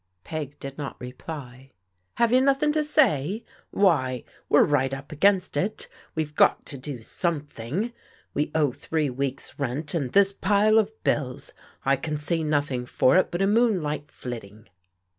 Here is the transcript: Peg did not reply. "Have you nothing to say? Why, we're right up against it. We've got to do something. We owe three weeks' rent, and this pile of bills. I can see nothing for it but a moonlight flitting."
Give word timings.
Peg 0.23 0.59
did 0.59 0.79
not 0.79 0.99
reply. 0.99 1.69
"Have 2.15 2.31
you 2.33 2.41
nothing 2.41 2.71
to 2.71 2.83
say? 2.83 3.45
Why, 3.69 4.23
we're 4.49 4.63
right 4.63 4.91
up 4.95 5.11
against 5.11 5.55
it. 5.55 5.87
We've 6.15 6.33
got 6.33 6.65
to 6.65 6.77
do 6.79 7.03
something. 7.03 7.93
We 8.33 8.49
owe 8.55 8.71
three 8.71 9.11
weeks' 9.11 9.59
rent, 9.59 9.93
and 9.93 10.11
this 10.11 10.33
pile 10.33 10.79
of 10.79 10.89
bills. 11.03 11.53
I 11.85 11.97
can 11.97 12.17
see 12.17 12.43
nothing 12.43 12.87
for 12.87 13.15
it 13.17 13.29
but 13.29 13.43
a 13.43 13.45
moonlight 13.47 14.09
flitting." 14.09 14.69